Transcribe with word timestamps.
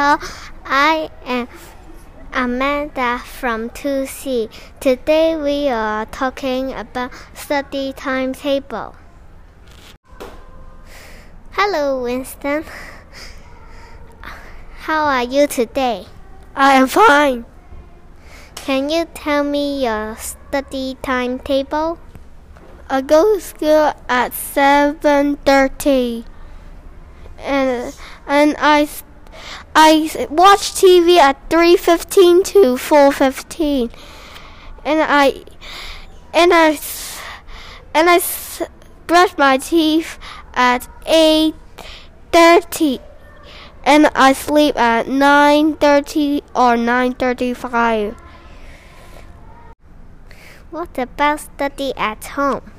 Hello, 0.00 0.16
I 0.64 1.10
am 1.26 1.46
Amanda 2.32 3.18
from 3.18 3.68
2C. 3.68 4.48
Today 4.80 5.36
we 5.36 5.68
are 5.68 6.06
talking 6.06 6.72
about 6.72 7.12
study 7.34 7.92
timetable. 7.92 8.96
Hello, 11.50 12.02
Winston. 12.02 12.64
How 14.88 15.04
are 15.04 15.24
you 15.24 15.46
today? 15.46 16.06
I 16.56 16.76
am 16.76 16.86
fine. 16.88 17.44
Can 18.54 18.88
you 18.88 19.04
tell 19.12 19.44
me 19.44 19.84
your 19.84 20.16
study 20.16 20.96
timetable? 21.02 21.98
I 22.88 23.02
go 23.02 23.34
to 23.34 23.40
school 23.42 23.92
at 24.08 24.32
7:30 24.32 26.24
and 27.36 27.94
and 28.26 28.56
I 28.58 28.88
I 29.74 30.10
watch 30.30 30.72
TV 30.74 31.18
at 31.18 31.36
3:15 31.48 32.42
to 32.52 32.76
4:15 32.76 33.90
and 34.84 35.00
I 35.02 35.44
and 36.32 36.52
I 36.52 36.78
and 37.94 38.10
I 38.10 38.20
brush 39.06 39.36
my 39.38 39.58
teeth 39.58 40.18
at 40.54 40.88
8:30 41.06 43.00
and 43.84 44.10
I 44.14 44.32
sleep 44.32 44.76
at 44.76 45.06
9:30 45.06 46.42
or 46.54 46.76
9:35. 46.76 48.16
What 50.70 50.96
about 50.98 51.40
study 51.40 51.92
at 51.96 52.24
home? 52.36 52.70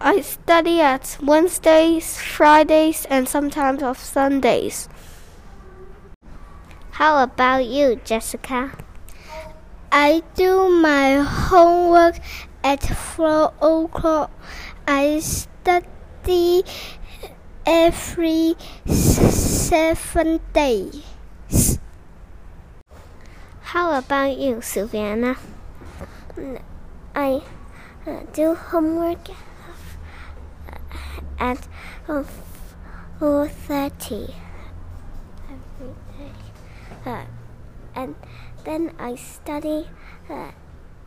I 0.00 0.20
study 0.20 0.80
at 0.80 1.18
Wednesdays, 1.22 2.18
Fridays, 2.18 3.06
and 3.10 3.28
sometimes 3.28 3.82
of 3.82 3.98
Sundays. 3.98 4.88
How 6.96 7.20
about 7.22 7.66
you, 7.66 8.00
Jessica? 8.06 8.72
I 9.92 10.22
do 10.34 10.70
my 10.70 11.16
homework 11.20 12.16
at 12.64 12.82
4 12.82 13.52
o'clock. 13.60 14.30
I 14.88 15.20
study 15.20 16.64
every 17.66 18.54
seven 18.86 20.40
days. 20.54 21.78
How 23.60 23.98
about 23.98 24.38
you, 24.38 24.64
Sylviana? 24.64 25.36
I 27.14 27.42
do 28.32 28.54
homework 28.54 29.28
at 31.38 31.68
4.30 32.08 34.45
and 37.06 38.14
then 38.64 38.92
I 38.98 39.14
study 39.14 39.86
uh, 40.28 40.50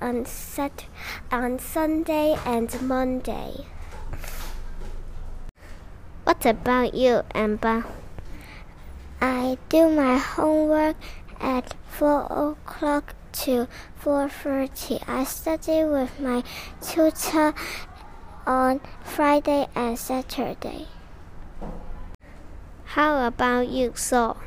on 0.01 0.25
Sat 0.25 0.85
on 1.31 1.59
Sunday 1.59 2.37
and 2.45 2.69
Monday. 2.81 3.65
What 6.23 6.45
about 6.45 6.93
you, 6.93 7.23
Amber? 7.35 7.85
I 9.19 9.57
do 9.67 9.89
my 9.89 10.17
homework 10.17 10.95
at 11.41 11.75
four 11.89 12.23
o'clock 12.31 13.15
to 13.31 13.67
4.30. 14.01 15.03
I 15.07 15.23
study 15.23 15.83
with 15.83 16.19
my 16.19 16.43
tutor 16.81 17.53
on 18.45 18.79
Friday 19.03 19.67
and 19.75 19.97
Saturday. 19.99 20.87
How 22.85 23.27
about 23.27 23.67
you, 23.67 23.93
Saul? 23.95 24.37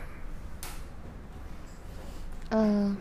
Uh, 2.53 2.93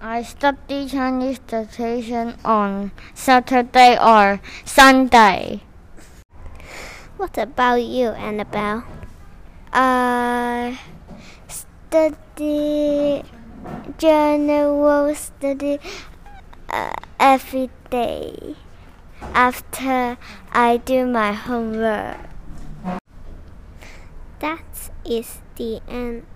I 0.00 0.22
study 0.22 0.86
Chinese 0.86 1.40
dictation 1.40 2.38
on 2.44 2.92
Saturday 3.12 3.98
or 3.98 4.40
Sunday. 4.64 5.62
What 7.16 7.36
about 7.38 7.82
you, 7.82 8.10
Annabelle? 8.14 8.84
I 9.72 10.78
study 11.48 13.24
general 13.98 15.12
study 15.16 15.80
uh, 16.70 16.94
every 17.18 17.68
day 17.90 18.54
after 19.34 20.16
I 20.52 20.76
do 20.76 21.04
my 21.06 21.32
homework. 21.32 22.31
That 24.52 24.90
is 25.06 25.38
the 25.56 25.80
end 25.88 26.26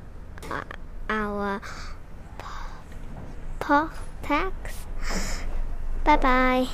of 0.48 0.64
our 1.10 1.60
podcast. 3.60 4.88
Bye 6.02 6.16
bye. 6.16 6.68